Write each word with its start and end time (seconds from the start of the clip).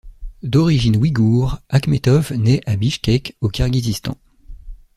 D'origine 0.41 0.97
ouïgoure, 0.97 1.59
Akhmetov 1.69 2.33
naît 2.33 2.61
à 2.65 2.75
Bichkek 2.75 3.37
au 3.39 3.49
Kirghizistan. 3.49 4.17